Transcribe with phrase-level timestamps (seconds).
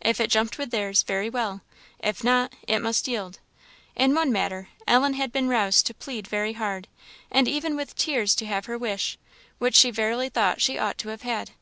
[0.00, 1.60] If it jumped with theirs, very well;
[2.00, 3.38] if not, it must yield.
[3.94, 6.88] In one matter, Ellen had been roused to plead very hard,
[7.30, 9.16] and even with tears, to have her wish,
[9.58, 11.52] which she verily thought she ought to have had.